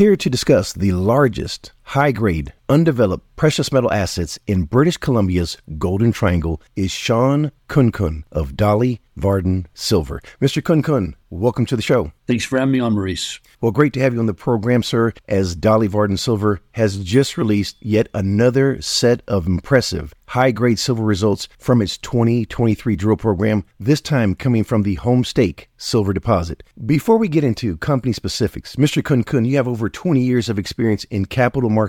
[0.00, 6.12] Here to discuss the largest high grade, undeveloped precious metal assets in British Columbia's Golden
[6.12, 10.20] Triangle is Shawn Khunkhun of Dolly Varden Silver.
[10.40, 10.62] Mr.
[10.62, 12.12] Khunkhun, welcome to the show.
[12.26, 13.40] Thanks for having me on, Maurice.
[13.60, 17.36] Well, great to have you on the program, sir, as Dolly Varden Silver has just
[17.36, 23.64] released yet another set of impressive high grade silver results from its 2023 drill program,
[23.80, 26.62] this time coming from the Homestake silver deposit.
[26.86, 29.02] Before we get into company specifics, Mr.
[29.02, 31.79] Khunkhun, you have over 20 years of experience in capital markets,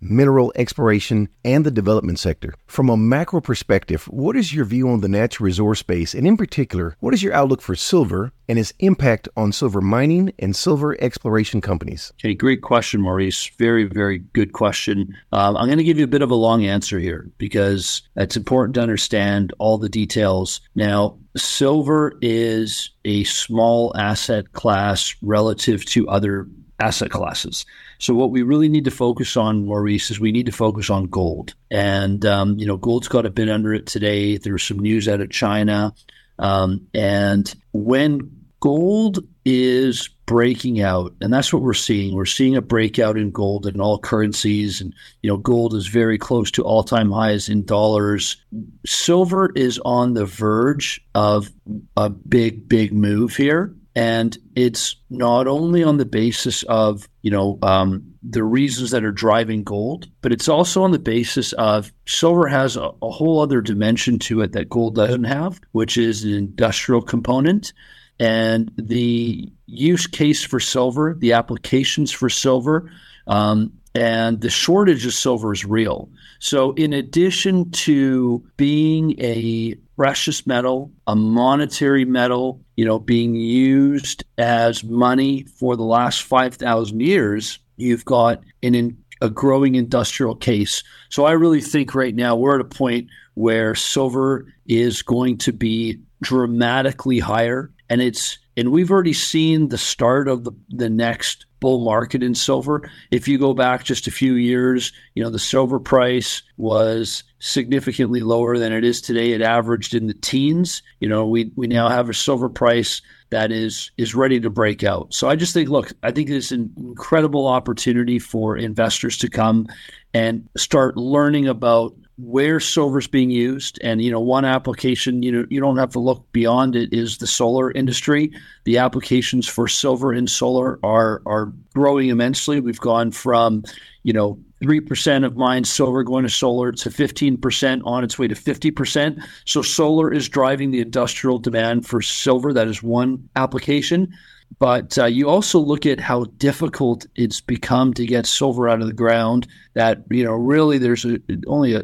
[0.00, 2.54] mineral exploration, and the development sector.
[2.66, 6.36] From a macro perspective, what is your view on the natural resource space, and in
[6.36, 10.96] particular, what is your outlook for silver and its impact on silver mining and silver
[11.00, 12.12] exploration companies?
[12.20, 13.50] Okay, great question, Maurice.
[13.58, 15.16] Very, very good question.
[15.32, 18.36] Um, I'm going to give you a bit of a long answer here because it's
[18.36, 20.60] important to understand all the details.
[20.74, 26.46] Now, silver is a small asset class relative to other
[26.80, 27.64] asset classes.
[27.98, 31.06] So what we really need to focus on, Maurice, is we need to focus on
[31.06, 31.54] gold.
[31.70, 34.36] And um, you know, gold's got a bit under it today.
[34.36, 35.94] There's some news out of China,
[36.38, 42.14] um, and when gold is breaking out, and that's what we're seeing.
[42.14, 46.16] We're seeing a breakout in gold in all currencies, and you know, gold is very
[46.16, 48.42] close to all-time highs in dollars.
[48.86, 51.52] Silver is on the verge of
[51.96, 57.58] a big, big move here and it's not only on the basis of you know
[57.62, 62.48] um, the reasons that are driving gold, but it's also on the basis of silver
[62.48, 66.32] has a, a whole other dimension to it that gold doesn't have, which is an
[66.32, 67.72] industrial component.
[68.20, 72.90] And the use case for silver, the applications for silver,
[73.26, 76.08] um, and the shortage of silver is real.
[76.38, 84.24] So, in addition to being a precious metal, a monetary metal, you know, being used
[84.38, 90.82] as money for the last 5,000 years, you've got an in, a growing industrial case.
[91.08, 95.52] So I really think right now we're at a point where silver is going to
[95.52, 101.46] be dramatically higher and it's and we've already seen the start of the, the next
[101.64, 102.90] bull market in silver.
[103.10, 108.20] If you go back just a few years, you know, the silver price was significantly
[108.20, 109.32] lower than it is today.
[109.32, 110.82] It averaged in the teens.
[111.00, 114.84] You know, we we now have a silver price that is is ready to break
[114.84, 115.14] out.
[115.14, 119.66] So I just think, look, I think it's an incredible opportunity for investors to come
[120.12, 125.32] and start learning about where silver is being used and you know one application you
[125.32, 128.30] know you don't have to look beyond it is the solar industry
[128.64, 133.64] the applications for silver in solar are are growing immensely we've gone from
[134.04, 138.34] you know 3% of mined silver going to solar to 15% on its way to
[138.34, 139.22] 50%.
[139.44, 142.52] So solar is driving the industrial demand for silver.
[142.52, 144.14] That is one application.
[144.58, 148.86] But uh, you also look at how difficult it's become to get silver out of
[148.86, 149.46] the ground.
[149.74, 151.82] That you know, really, there's a, only a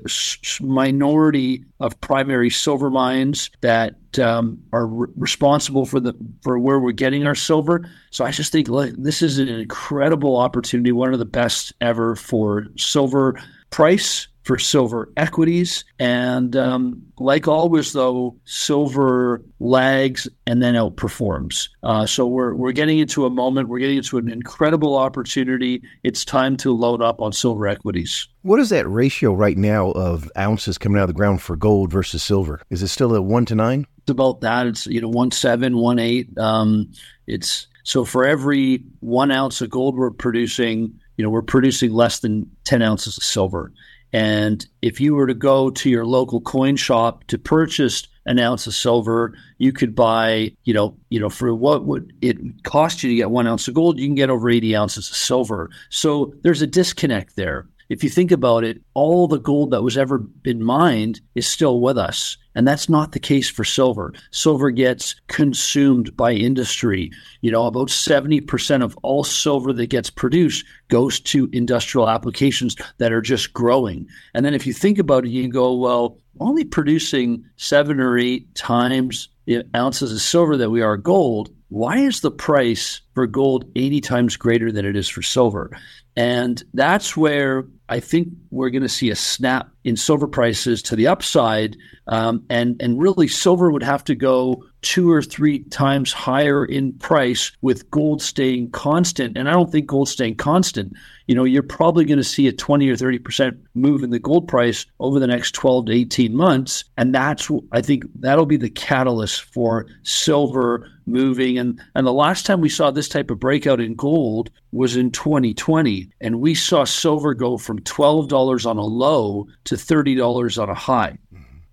[0.60, 6.92] minority of primary silver mines that um, are re- responsible for the for where we're
[6.92, 7.88] getting our silver.
[8.10, 12.66] So I just think this is an incredible opportunity, one of the best ever for
[12.76, 15.84] silver price for silver equities.
[15.98, 21.68] And um, like always, though, silver lags and then outperforms.
[21.82, 25.82] Uh, so we're, we're getting into a moment, we're getting into an incredible opportunity.
[26.02, 28.26] It's time to load up on silver equities.
[28.42, 31.90] What is that ratio right now of ounces coming out of the ground for gold
[31.90, 32.62] versus silver?
[32.70, 33.86] Is it still at one to nine?
[33.98, 34.66] It's about that.
[34.66, 36.36] It's, you know, one seven, one eight.
[36.38, 36.90] Um,
[37.26, 42.20] it's so for every one ounce of gold we're producing, you know, we're producing less
[42.20, 43.72] than 10 ounces of silver.
[44.12, 48.66] And if you were to go to your local coin shop to purchase an ounce
[48.66, 53.10] of silver, you could buy, you know, you know, for what would it cost you
[53.10, 55.70] to get one ounce of gold, you can get over 80 ounces of silver.
[55.88, 59.98] So there's a disconnect there if you think about it, all the gold that was
[59.98, 62.38] ever been mined is still with us.
[62.54, 64.12] And that's not the case for silver.
[64.30, 67.10] Silver gets consumed by industry.
[67.40, 73.12] You know, about 70% of all silver that gets produced goes to industrial applications that
[73.12, 74.06] are just growing.
[74.34, 78.54] And then if you think about it, you go, well, only producing seven or eight
[78.54, 81.50] times the ounces of silver that we are gold.
[81.70, 85.76] Why is the price for gold 80 times greater than it is for silver?
[86.16, 90.96] And that's where I think we're going to see a snap in silver prices to
[90.96, 91.76] the upside.
[92.06, 96.92] Um, and, and really, silver would have to go two or three times higher in
[96.94, 99.36] price with gold staying constant.
[99.36, 100.94] And I don't think gold staying constant.
[101.26, 104.48] You know, you're probably going to see a 20 or 30% move in the gold
[104.48, 106.84] price over the next 12 to 18 months.
[106.96, 111.58] And that's, I think that'll be the catalyst for silver moving.
[111.58, 115.10] And, and the last time we saw this type of breakout in gold was in
[115.10, 116.10] 2020.
[116.20, 121.18] And we saw silver go from $12 on a low to $30 on a high.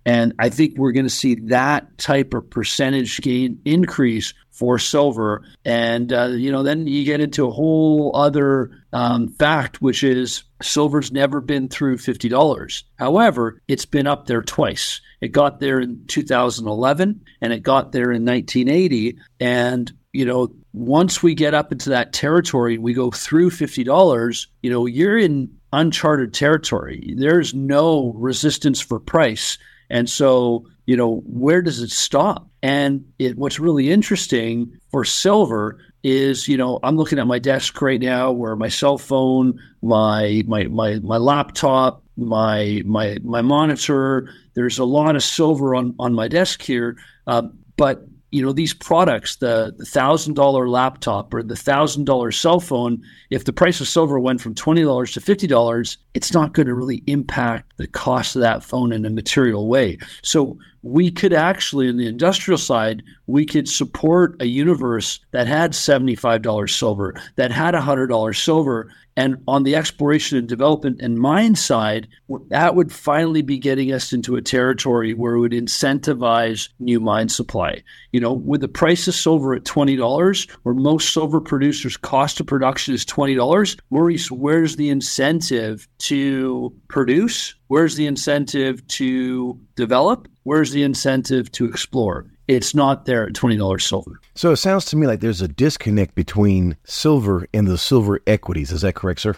[0.08, 5.44] And I think we're going to see that type of percentage gain increase for silver.
[5.66, 10.44] And, uh, you know, then you get into a whole other um, fact, which is
[10.62, 12.84] silver's never been through $50.
[12.98, 15.02] However, it's been up there twice.
[15.20, 19.18] It got there in 2011 and it got there in 1980.
[19.40, 24.70] And, you know, once we get up into that territory, we go through $50, you
[24.70, 27.12] know, you're in uncharted territory.
[27.14, 29.58] There's no resistance for price
[29.90, 32.48] and so, you know, where does it stop?
[32.62, 37.80] And it, what's really interesting for silver is, you know, I'm looking at my desk
[37.80, 44.30] right now where my cell phone, my my my my laptop, my my my monitor.
[44.54, 46.96] There's a lot of silver on on my desk here,
[47.26, 47.42] uh,
[47.76, 53.02] but you know these products the, thousand dollar laptop or the thousand dollar cell phone
[53.30, 57.02] if the price of silver went from $20 to $50 it's not going to really
[57.06, 61.96] impact the cost of that phone in a material way so we could actually in
[61.96, 68.36] the industrial side we could support a universe that had $75 silver that had $100
[68.36, 72.06] silver and on the exploration and development and mine side,
[72.50, 77.28] that would finally be getting us into a territory where it would incentivize new mine
[77.28, 77.82] supply.
[78.12, 82.46] You know, with the price of silver at $20, where most silver producers' cost of
[82.46, 87.56] production is $20, Maurice, where's the incentive to produce?
[87.68, 90.28] Where's the incentive to develop?
[90.42, 92.26] Where's the incentive to explore?
[92.48, 94.18] it's not there at $20 silver.
[94.34, 98.72] So it sounds to me like there's a disconnect between silver and the silver equities.
[98.72, 99.36] Is that correct, sir?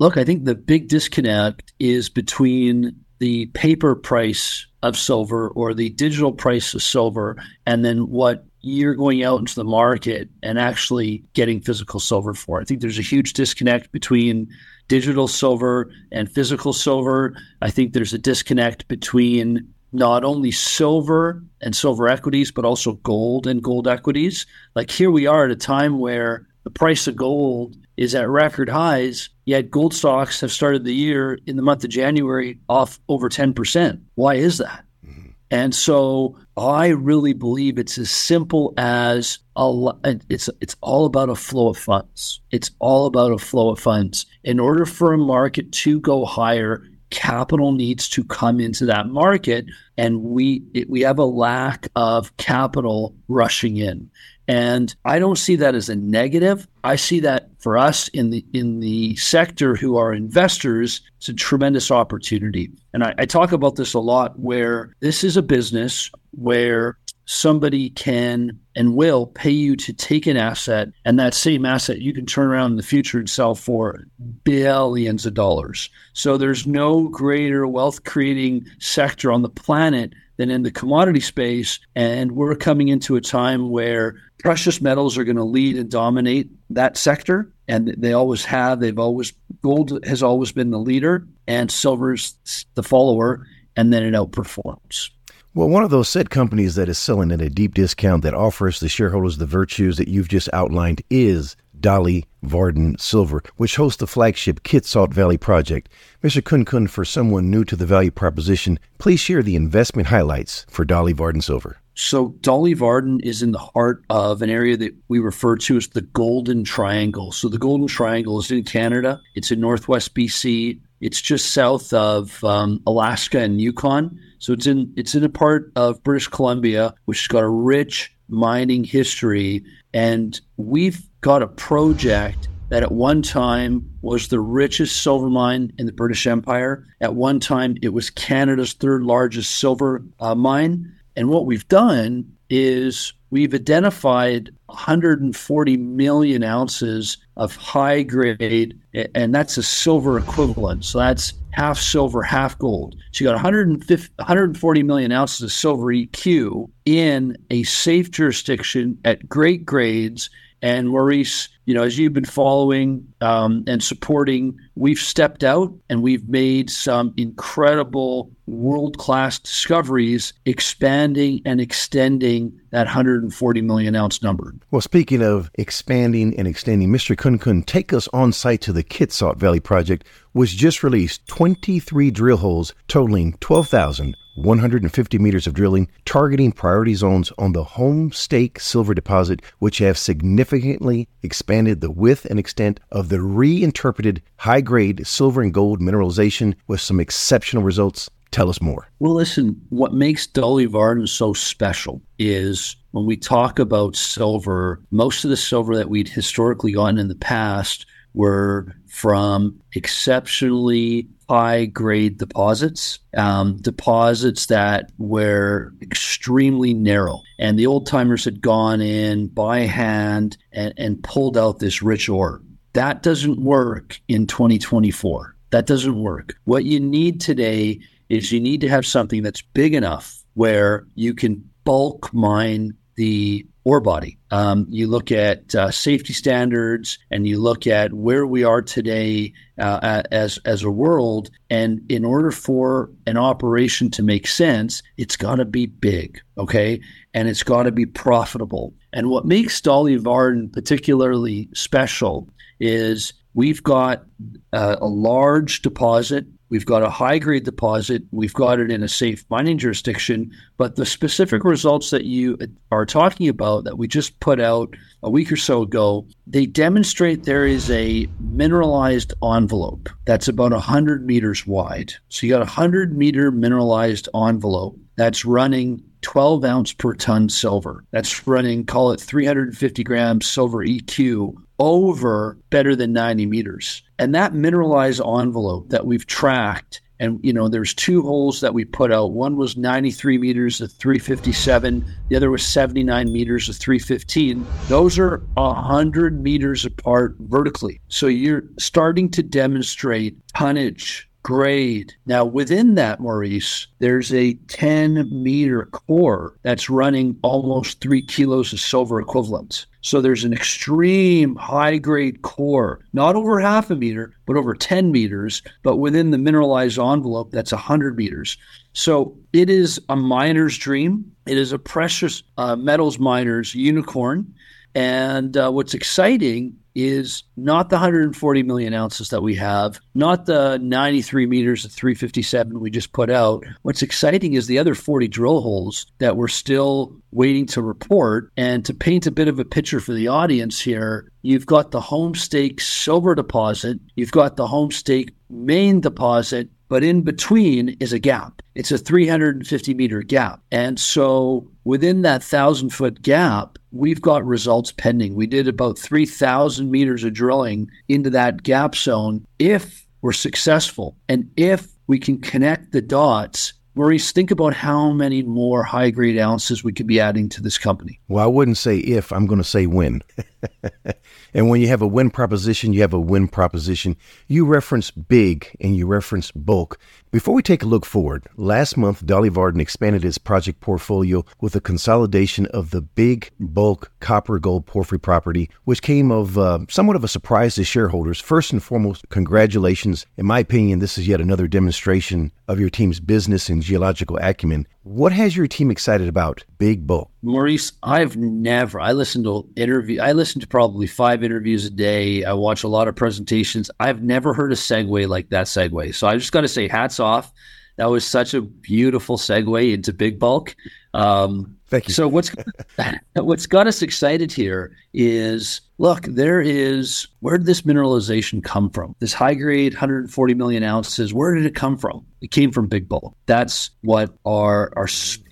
[0.00, 5.90] Look, I think the big disconnect is between the paper price of silver or the
[5.90, 11.22] digital price of silver and then what you're going out into the market and actually
[11.34, 12.60] getting physical silver for.
[12.60, 14.48] I think there's a huge disconnect between
[14.88, 17.34] digital silver and physical silver.
[17.60, 23.46] I think there's a disconnect between not only silver and silver equities, but also gold
[23.46, 24.46] and gold equities.
[24.74, 28.68] Like here we are at a time where the price of gold is at record
[28.68, 33.28] highs, yet gold stocks have started the year in the month of January off over
[33.28, 34.00] 10%.
[34.14, 34.84] Why is that?
[35.06, 35.30] Mm-hmm.
[35.50, 39.94] And so I really believe it's as simple as a,
[40.28, 42.40] it's it's all about a flow of funds.
[42.50, 44.26] It's all about a flow of funds.
[44.44, 49.66] In order for a market to go higher, capital needs to come into that market
[49.96, 54.10] and we we have a lack of capital rushing in.
[54.48, 56.66] And i don't see that as a negative.
[56.82, 61.34] I see that for us in the in the sector who are investors it's a
[61.34, 62.72] tremendous opportunity.
[62.92, 67.90] And I, I talk about this a lot where this is a business where somebody
[67.90, 72.26] can and will pay you to take an asset and that same asset you can
[72.26, 74.04] turn around in the future and sell for
[74.44, 75.88] billions of dollars.
[76.12, 81.78] So there's no greater wealth creating sector on the planet than in the commodity space.
[81.94, 86.50] And we're coming into a time where precious metals are going to lead and dominate
[86.70, 87.52] that sector.
[87.68, 88.80] And they always have.
[88.80, 89.32] They've always,
[89.62, 92.34] gold has always been the leader and silver's
[92.74, 93.46] the follower.
[93.76, 95.10] And then it outperforms.
[95.54, 98.80] Well, one of those said companies that is selling at a deep discount that offers
[98.80, 104.06] the shareholders the virtues that you've just outlined is Dolly Varden Silver, which hosts the
[104.06, 105.90] flagship Kitsault Valley project.
[106.22, 106.40] Mr.
[106.40, 111.12] Khunkhun, for someone new to the value proposition, please share the investment highlights for Dolly
[111.12, 111.76] Varden Silver.
[111.94, 115.88] So, Dolly Varden is in the heart of an area that we refer to as
[115.88, 117.30] the Golden Triangle.
[117.30, 122.42] So, the Golden Triangle is in Canada, it's in Northwest BC, it's just south of
[122.42, 124.18] um, Alaska and Yukon.
[124.42, 128.12] So it's in it's in a part of British Columbia which has got a rich
[128.28, 135.30] mining history, and we've got a project that at one time was the richest silver
[135.30, 136.84] mine in the British Empire.
[137.00, 140.92] At one time, it was Canada's third largest silver uh, mine.
[141.14, 148.80] And what we've done is we've identified 140 million ounces of high grade,
[149.14, 150.84] and that's a silver equivalent.
[150.84, 152.96] So that's half silver, half gold.
[153.12, 159.28] So you got 150, 140 million ounces of silver EQ in a safe jurisdiction at
[159.28, 160.30] great grades.
[160.62, 166.02] And Maurice, you know, as you've been following um, and supporting, we've stepped out and
[166.02, 174.54] we've made some incredible world class discoveries, expanding and extending that 140 million ounce number.
[174.70, 177.16] Well, speaking of expanding and extending, Mr.
[177.16, 182.38] Khunkhun, take us on site to the Kitsault Valley project, which just released 23 drill
[182.38, 189.78] holes totaling 12,150 meters of drilling, targeting priority zones on the Homestake silver deposit, which
[189.78, 195.80] have significantly expanded the width and extent of the reinterpreted high grade silver and gold
[195.80, 198.10] mineralization with some exceptional results.
[198.30, 198.88] Tell us more.
[198.98, 205.24] Well, listen, what makes Dolly Varden so special is when we talk about silver, most
[205.24, 207.84] of the silver that we'd historically gotten in the past
[208.14, 217.22] were from exceptionally high grade deposits, um, deposits that were extremely narrow.
[217.38, 222.10] And the old timers had gone in by hand and, and pulled out this rich
[222.10, 222.42] ore.
[222.74, 225.36] That doesn't work in 2024.
[225.50, 226.34] That doesn't work.
[226.44, 227.80] What you need today
[228.10, 233.46] is you need to have something that's big enough where you can bulk mine the
[233.64, 234.18] ore body.
[234.30, 239.32] Um, you look at uh, safety standards and you look at where we are today
[239.58, 241.30] uh, as as a world.
[241.50, 246.80] And in order for an operation to make sense, it's got to be big, okay,
[247.14, 248.74] and it's got to be profitable.
[248.92, 252.28] And what makes Dolly Varden particularly special
[252.60, 254.04] is we've got
[254.52, 258.02] uh, a large deposit We've got a high grade deposit.
[258.10, 260.32] We've got it in a safe mining jurisdiction.
[260.58, 262.36] But the specific results that you
[262.70, 267.24] are talking about that we just put out a week or so ago, they demonstrate
[267.24, 271.94] there is a mineralized envelope that's about 100 meters wide.
[272.10, 277.84] So you got a 100 meter mineralized envelope that's running 12 ounce per ton silver.
[277.90, 283.82] That's running, call it 350 grams silver EQ over better than 90 meters.
[283.98, 288.64] And that mineralized envelope that we've tracked, and you know, there's two holes that we
[288.64, 289.12] put out.
[289.12, 294.46] One was 93 meters of 357, the other was 79 meters of 315.
[294.68, 297.80] Those are 100 meters apart vertically.
[297.88, 301.94] So you're starting to demonstrate tonnage grade.
[302.06, 308.60] Now, within that, Maurice, there's a 10 meter core that's running almost three kilos of
[308.60, 309.66] silver equivalent.
[309.82, 314.92] So there's an extreme high grade core, not over half a meter, but over 10
[314.92, 318.36] meters, but within the mineralized envelope, that's 100 meters.
[318.74, 321.10] So it is a miner's dream.
[321.26, 324.32] It is a precious uh, metals miner's unicorn.
[324.74, 330.58] And uh, what's exciting is not the 140 million ounces that we have, not the
[330.58, 333.44] 93 meters of 357 we just put out.
[333.62, 338.30] What's exciting is the other 40 drill holes that we're still waiting to report.
[338.36, 341.80] And to paint a bit of a picture for the audience here, you've got the
[341.80, 348.40] Homestake silver deposit, you've got the Homestake main deposit, but in between is a gap.
[348.54, 350.40] It's a 350 meter gap.
[350.50, 355.14] And so within that thousand foot gap, we've got results pending.
[355.14, 359.26] We did about 3,000 meters of drilling into that gap zone.
[359.38, 365.22] If we're successful and if we can connect the dots Maurice, think about how many
[365.22, 367.98] more high grade ounces we could be adding to this company.
[368.08, 370.02] Well, I wouldn't say if, I'm going to say when.
[371.34, 373.96] and when you have a win proposition, you have a win proposition.
[374.26, 376.78] You reference big and you reference bulk.
[377.10, 381.54] Before we take a look forward, last month Dolly Varden expanded its project portfolio with
[381.54, 386.96] a consolidation of the big bulk copper gold porphyry property, which came of uh, somewhat
[386.96, 388.20] of a surprise to shareholders.
[388.20, 390.06] First and foremost, congratulations.
[390.16, 394.66] In my opinion, this is yet another demonstration of your team's business and geological acumen.
[394.84, 397.08] What has your team excited about Big Bulk?
[397.22, 398.80] Maurice, I've never.
[398.80, 400.00] I listen to interview.
[400.00, 402.24] I listen to probably five interviews a day.
[402.24, 403.70] I watch a lot of presentations.
[403.78, 405.94] I've never heard a segue like that segue.
[405.94, 407.32] So I just got to say, hats off.
[407.76, 410.56] That was such a beautiful segue into Big Bulk.
[410.94, 411.94] Um, Thank you.
[411.94, 412.30] So what's
[413.14, 418.94] what's got us excited here is look, there is where did this mineralization come from?
[418.98, 422.04] This high grade 140 million ounces, where did it come from?
[422.20, 423.16] It came from Big Bulk.
[423.24, 424.86] That's what our our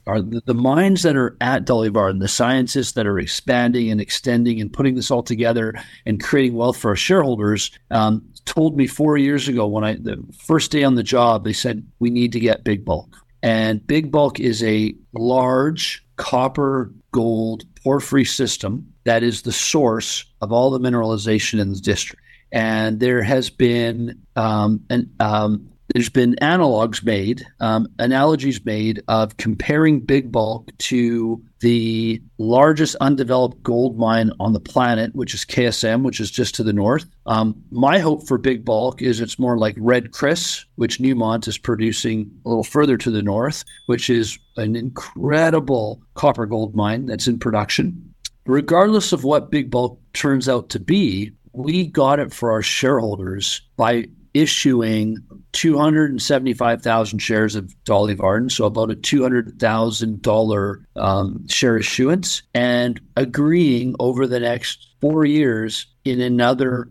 [0.06, 4.62] are the, minds that are at Dolly and the scientists that are expanding and extending
[4.62, 5.74] and putting this all together
[6.06, 7.70] and creating wealth for our shareholders.
[7.90, 11.52] Um, told me four years ago when I the first day on the job, they
[11.52, 13.14] said we need to get Big Bulk.
[13.42, 20.52] And Big Bulk is a large copper gold porphyry system that is the source of
[20.52, 22.22] all the mineralization in the district.
[22.52, 29.36] And there has been um, an, um, there's been analogs made, um, analogies made of
[29.36, 36.02] comparing Big Bulk to the largest undeveloped gold mine on the planet, which is KSM,
[36.02, 37.06] which is just to the north.
[37.26, 41.58] Um, my hope for Big Bulk is it's more like Red Chris, which Newmont is
[41.58, 47.26] producing a little further to the north, which is an incredible copper gold mine that's
[47.26, 48.14] in production.
[48.46, 53.60] Regardless of what Big Bulk turns out to be, we got it for our shareholders
[53.76, 55.18] by issuing
[55.52, 64.26] 275,000 shares of Dolly Varden, so about a $200,000 um, share issuance, and agreeing over
[64.26, 66.88] the next four years in another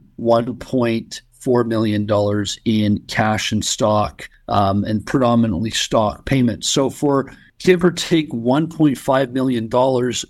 [1.45, 2.07] $1.4 million
[2.65, 6.69] in cash and stock um, and predominantly stock payments.
[6.69, 9.69] So for give or take $1.5 million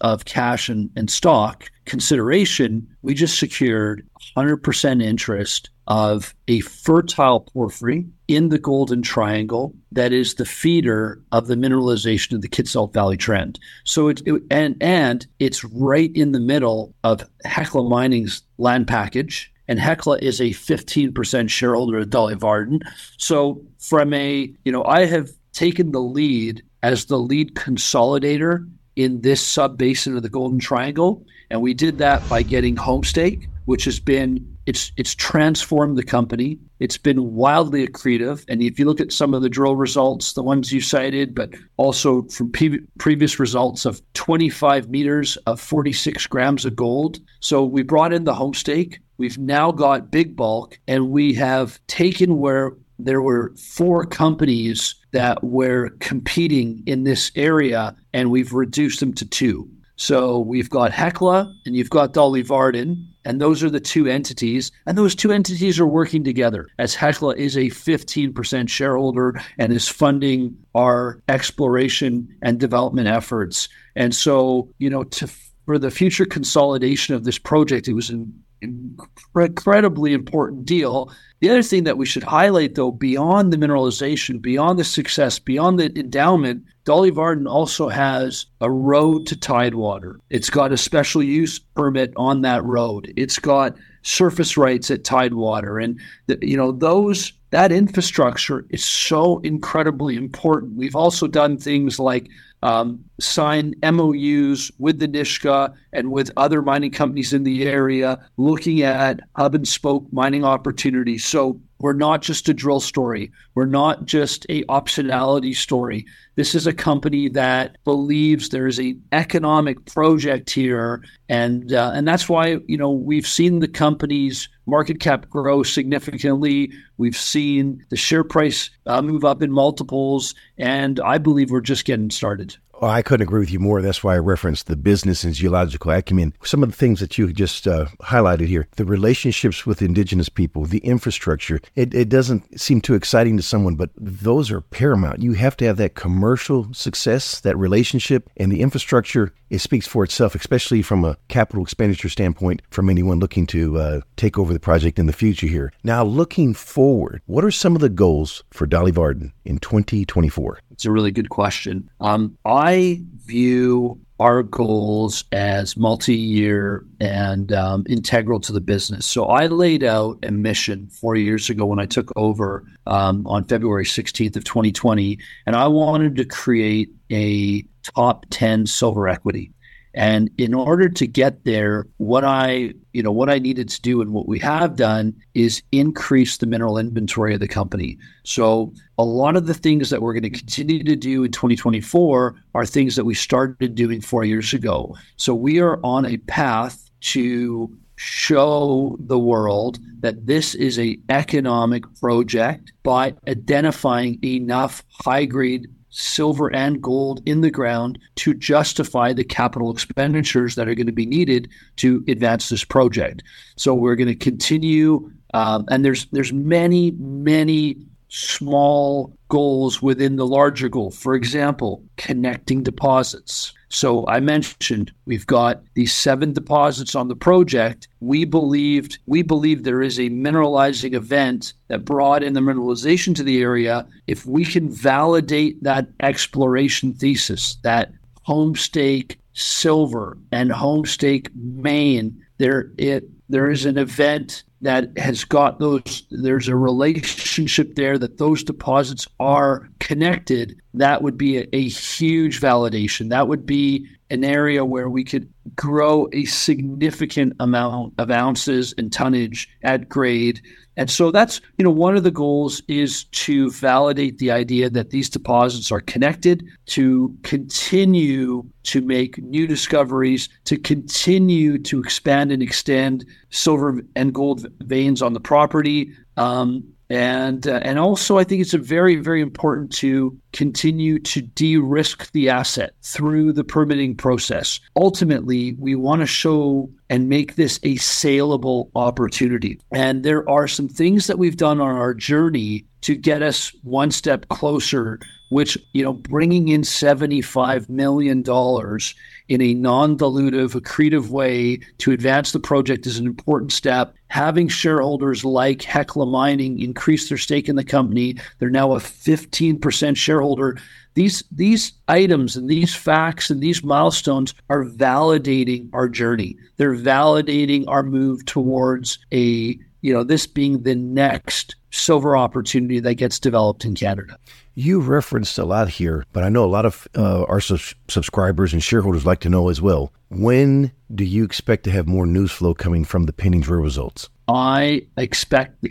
[0.01, 8.05] of cash and, and stock consideration, we just secured 100% interest of a fertile porphyry
[8.27, 13.17] in the Golden Triangle that is the feeder of the mineralization of the Kitsault Valley
[13.17, 13.59] Trend.
[13.85, 19.51] So it, it, and and it's right in the middle of Hecla Mining's land package.
[19.69, 22.81] And Hecla is a 15% shareholder of Dolly Varden.
[23.17, 29.21] So from a, you know, I have taken the lead as the lead consolidator in
[29.21, 31.23] this sub basin of the Golden Triangle.
[31.51, 36.59] And we did that by getting Homestake, which has been it's it's transformed the company.
[36.79, 40.43] It's been wildly accretive, and if you look at some of the drill results, the
[40.43, 46.65] ones you cited, but also from pre- previous results of 25 meters of 46 grams
[46.65, 47.17] of gold.
[47.39, 48.99] So we brought in the Homestake.
[49.17, 55.43] We've now got big bulk, and we have taken where there were four companies that
[55.43, 59.67] were competing in this area, and we've reduced them to two.
[59.99, 64.71] So we've got Hecla and you've got Dolly Varden, and those are the two entities.
[64.85, 69.89] And those two entities are working together as Hecla is a 15% shareholder and is
[69.89, 73.67] funding our exploration and development efforts.
[73.97, 75.29] And so, you know, to
[75.65, 81.11] for the future consolidation of this project, it was an incredibly important deal.
[81.39, 85.79] The other thing that we should highlight, though, beyond the mineralization, beyond the success, beyond
[85.79, 90.19] the endowment, Dolly Varden also has a road to Tidewater.
[90.29, 93.13] It's got a special use permit on that road.
[93.15, 99.39] It's got surface rights at Tidewater, and the, you know those that infrastructure is so
[99.39, 100.75] incredibly important.
[100.75, 102.29] We've also done things like
[102.62, 108.81] um, sign MOUs with the Nisga'a and with other mining companies in the area, looking
[108.81, 111.25] at hub and spoke mining opportunities.
[111.29, 113.32] So we're not just a drill story.
[113.53, 116.06] We're not just a optionality story.
[116.36, 122.08] This is a company that believes there is an economic project here, and uh, and
[122.08, 126.71] that's why you know we've seen the company's market cap grow significantly.
[126.97, 131.86] We've seen the share price uh, move up in multiples, and I believe we're just
[131.86, 132.58] getting started.
[132.79, 133.81] Well, I couldn't agree with you more.
[133.81, 136.33] That's why I referenced the business and geological acumen.
[136.45, 140.63] Some of the things that you just uh, highlighted here, the relationships with indigenous people,
[140.63, 145.21] the infrastructure, it, it doesn't seem too exciting to someone, but those are paramount.
[145.21, 149.33] You have to have that commercial success, that relationship, and the infrastructure.
[149.49, 154.01] It speaks for itself, especially from a capital expenditure standpoint from anyone looking to uh,
[154.15, 155.73] take over the project in the future here.
[155.83, 160.59] Now, looking forward, what are some of the goals for Dolly Varden in 2024?
[160.79, 161.89] It's a really good question.
[161.99, 169.05] Um, I view our goals as multi-year and um, integral to the business.
[169.05, 173.43] So I laid out a mission four years ago when I took over um, on
[173.43, 179.51] February 16th of 2020, and I wanted to create a top 10 silver equity.
[179.93, 184.01] And in order to get there, what I, you know, what I needed to do
[184.01, 187.97] and what we have done is increase the mineral inventory of the company.
[188.23, 192.35] So a lot of the things that we're going to continue to do in 2024
[192.53, 194.93] are things that we started doing four years ago.
[195.15, 201.83] So we are on a path to show the world that this is a economic
[202.01, 209.23] project by identifying enough high grade silver and gold in the ground to justify the
[209.23, 213.23] capital expenditures that are going to be needed to advance this project.
[213.55, 217.77] So we're going to continue, um, and there's there's many many
[218.10, 220.91] small goals within the larger goal.
[220.91, 223.54] For example, connecting deposits.
[223.69, 227.88] So I mentioned we've got these seven deposits on the project.
[228.00, 233.24] We believed we believe there is a mineralizing event that brought in the mineralization to
[233.24, 233.88] the area.
[234.08, 237.91] If we can validate that exploration thesis, that
[238.28, 246.05] homestake silver and homestake main, there it there is an event that has got those,
[246.11, 252.41] there's a relationship there that those deposits are connected, that would be a, a huge
[252.41, 253.09] validation.
[253.09, 258.91] That would be an area where we could grow a significant amount of ounces and
[258.91, 260.41] tonnage at grade
[260.80, 264.91] and so that's, you know, one of the goals is to validate the idea that
[264.91, 272.41] these deposits are connected, to continue to make new discoveries, to continue to expand and
[272.41, 275.91] extend silver and gold veins on the property.
[276.15, 282.12] Um, and uh, and also I think it's very very important to continue to de-risk
[282.12, 284.60] the asset through the permitting process.
[284.75, 289.60] Ultimately, we want to show and make this a saleable opportunity.
[289.71, 293.91] And there are some things that we've done on our journey to get us one
[293.91, 294.99] step closer
[295.30, 298.95] which you know bringing in 75 million dollars
[299.28, 303.93] in a non-dilutive accretive way to advance the project is an important step.
[304.08, 309.95] Having shareholders like Hecla Mining increase their stake in the company they're now a 15%
[309.95, 310.58] shareholder.
[310.95, 316.38] These these items and these facts and these milestones are validating our journey.
[316.58, 322.95] They're validating our move towards a you know this being the next silver opportunity that
[322.95, 324.17] gets developed in Canada
[324.60, 328.51] you referenced a lot here, but I know a lot of uh, our su- subscribers
[328.51, 329.93] and shareholders like to know as well.
[330.10, 334.10] When do you expect to have more news flow coming from the pending drill results?
[334.27, 335.65] I expect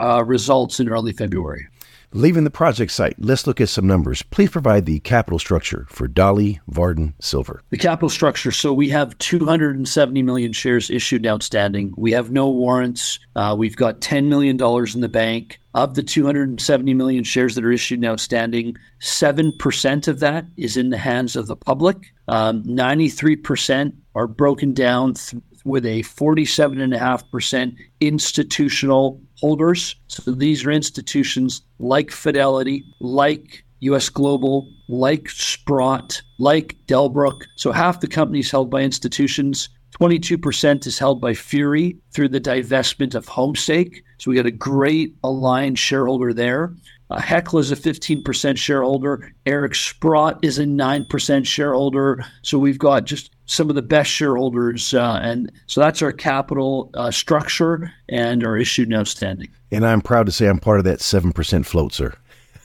[0.00, 1.68] uh, results in early February.
[2.16, 4.22] Leaving the project site, let's look at some numbers.
[4.22, 7.60] Please provide the capital structure for Dolly Varden Silver.
[7.70, 8.52] The capital structure.
[8.52, 11.92] So we have 270 million shares issued outstanding.
[11.96, 13.18] We have no warrants.
[13.34, 15.58] Uh, we've got $10 million in the bank.
[15.74, 20.90] Of the 270 million shares that are issued and outstanding, 7% of that is in
[20.90, 21.96] the hands of the public.
[22.28, 29.94] Um, 93% are broken down th- with a 47.5% institutional holders.
[30.08, 37.42] So these are institutions like Fidelity, like US Global, like Sprott, like Delbrook.
[37.56, 39.68] So half the companies held by institutions.
[40.00, 43.96] 22% is held by Fury through the divestment of Homestake.
[44.16, 46.74] So we got a great aligned shareholder there.
[47.10, 49.30] Uh, Hecla is a 15% shareholder.
[49.44, 52.24] Eric Sprott is a 9% shareholder.
[52.40, 54.94] So we've got just some of the best shareholders.
[54.94, 59.48] Uh, and so that's our capital uh, structure and our issued and outstanding.
[59.70, 62.14] And I'm proud to say I'm part of that 7% float, sir.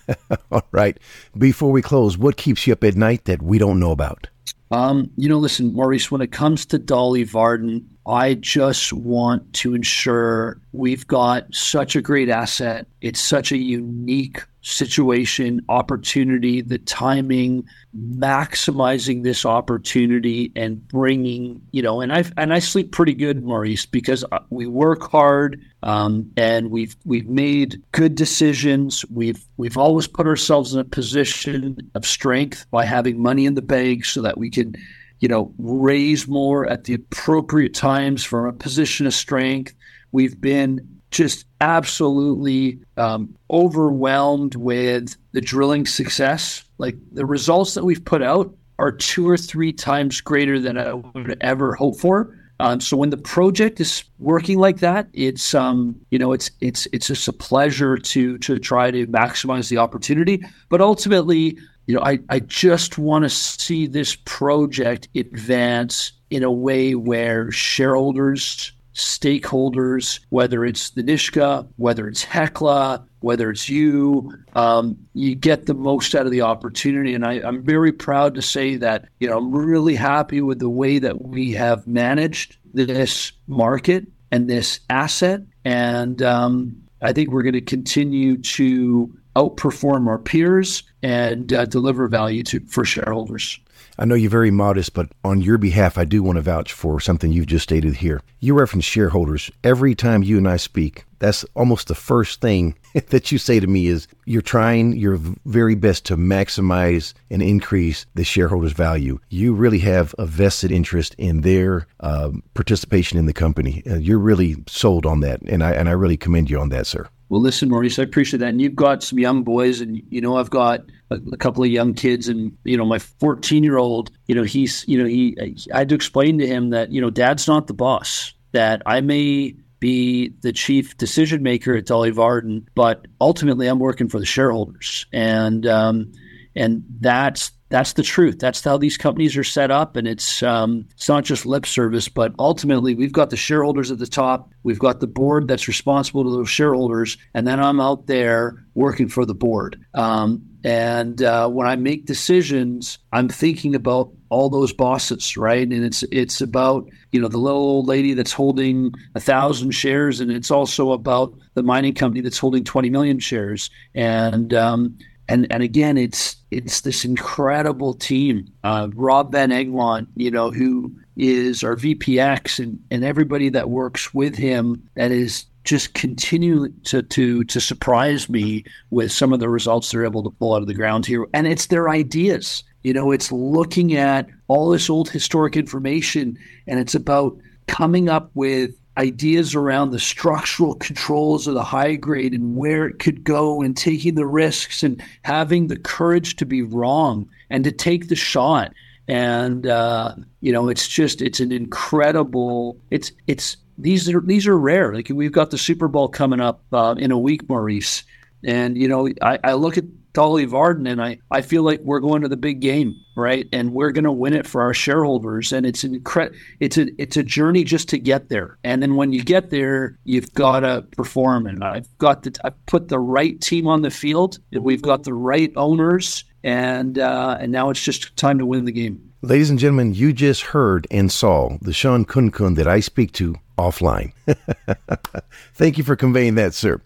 [0.52, 0.98] All right.
[1.38, 4.28] Before we close, what keeps you up at night that we don't know about?
[4.72, 9.76] Um, you know, listen, Maurice, when it comes to Dolly Varden, I just want to
[9.76, 12.88] ensure we've got such a great asset.
[13.02, 22.02] It's such a unique situation, opportunity, the timing, maximizing this opportunity and bringing, you know,
[22.02, 26.72] and I and I sleep pretty good, Maurice, because uh, we work hard um, and
[26.72, 29.06] we've we've made good decisions.
[29.12, 33.62] We've we've always put ourselves in a position of strength by having money in the
[33.62, 34.76] bank so that we can,
[35.20, 39.74] you know, raise more at the appropriate times from a position of strength.
[40.12, 46.64] We've been just absolutely um, overwhelmed with the drilling success.
[46.78, 50.94] Like the results that we've put out are two or three times greater than I
[50.94, 52.36] would ever hope for.
[52.62, 56.88] Um, so when the project is working like that, it's um, you know it's it's
[56.92, 60.44] it's just a pleasure to to try to maximize the opportunity.
[60.68, 61.58] But ultimately,
[61.90, 67.52] you know, I I just want to see this project advance in a way where
[67.52, 75.66] shareholders stakeholders, whether it's the Nisga'a, whether it's Hecla, whether it's you, um, you get
[75.66, 77.16] the most out of the opportunity.
[77.16, 80.70] And I, am very proud to say that, you know, I'm really happy with the
[80.70, 85.42] way that we have managed this market and this asset.
[85.64, 92.08] And um, I think we're going to continue to outperform our peers and uh, deliver
[92.08, 93.60] value to for shareholders.
[93.98, 97.02] I know you're very modest, but on your behalf, I do want to vouch for
[97.02, 98.22] something you've just stated here.
[98.40, 99.52] You reference shareholders.
[99.62, 102.76] Every time you and I speak, that's almost the first thing
[103.10, 108.06] that you say to me is you're trying your very best to maximize and increase
[108.16, 109.20] the shareholders' value.
[109.30, 113.84] You really have a vested interest in their uh, participation in the company.
[113.86, 116.88] Uh, you're really sold on that, and I and I really commend you on that,
[116.88, 117.10] sir.
[117.30, 118.50] Well, listen, Maurice, I appreciate that.
[118.50, 121.70] And you've got some young boys, and you know, I've got a, a couple of
[121.70, 125.38] young kids, and you know, my 14 year old, you know, he's, you know, he,
[125.72, 128.34] I had to explain to him that you know, Dad's not the boss.
[128.52, 134.10] That I may be the chief decision maker at Dolly Varden, but ultimately, I'm working
[134.10, 136.12] for the shareholders, and um,
[136.56, 138.40] and that's that's the truth.
[138.40, 142.10] That's how these companies are set up, and it's um, it's not just lip service,
[142.10, 146.24] but ultimately we've got the shareholders at the top, we've got the board that's responsible
[146.24, 149.80] to those shareholders, and then I'm out there working for the board.
[149.94, 155.68] Um, and uh, when I make decisions, I'm thinking about all those bosses, right?
[155.68, 160.20] And it's it's about you know the little old lady that's holding a thousand shares,
[160.20, 163.70] and it's also about the mining company that's holding 20 million shares.
[163.94, 164.98] And um,
[165.30, 168.52] and and again, it's it's this incredible team.
[168.64, 174.14] Uh, Rob van Egmond, you know, who is our VPX, and and everybody that works
[174.14, 179.50] with him that is just continuing to to to surprise me with some of the
[179.50, 181.28] results they're able to pull out of the ground here.
[181.34, 182.64] And it's their ideas.
[182.84, 187.38] You know, it's looking at all this old historic information, and it's about
[187.68, 193.00] coming up with ideas around the structural controls of the high grade and where it
[193.00, 197.72] could go and taking the risks and having the courage to be wrong and to
[197.72, 198.74] take the shot.
[199.08, 204.60] And uh, you know it's just it's an incredible it's it's these are these are
[204.60, 204.94] rare.
[204.94, 208.04] Like we've got the super bowl coming up uh, in a week maurice.
[208.44, 209.86] And you know I, I look at
[210.20, 213.48] Dolly Varden, and I, I feel like we're going to the big game, right?
[213.54, 215.54] And we're going to win it for our shareholders.
[215.54, 218.58] And it's incre- it's a it's a journey just to get there.
[218.66, 221.48] And then when you get there, you've got to perform.
[221.48, 224.40] And I've got to I've put the right team on the field.
[224.52, 228.74] We've got the right owners, and uh, and now it's just time to win the
[228.74, 229.00] game.
[229.22, 233.36] Ladies and gentlemen, you just heard and saw the Shawn Khunkhun that I speak to
[233.58, 234.12] offline.
[235.54, 236.82] Thank you for conveying that, sir.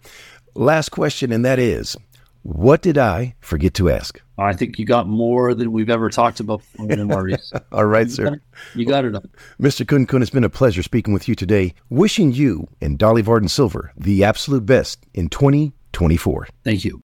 [0.54, 1.96] Last question, and that is
[2.44, 4.20] what did I forget to ask?
[4.36, 7.52] I think you got more than we've ever talked about Maurice.
[7.72, 8.38] All right, sir.
[8.74, 9.14] You got it.
[9.14, 9.24] Up.
[9.58, 9.86] Mr.
[9.86, 11.74] Khunkhun, it's been a pleasure speaking with you today.
[11.88, 16.48] Wishing you and Dolly Varden Silver the absolute best in 2024.
[16.64, 17.00] Thank you.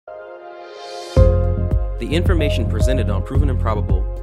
[1.16, 4.04] The information presented on Proven and Probable